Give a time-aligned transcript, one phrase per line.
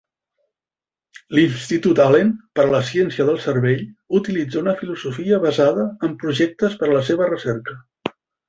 [1.39, 3.85] L'Institut Allen per a la Ciència del Cervell
[4.23, 7.81] utilitza una filosofia basada en projectes per a la seva recerca.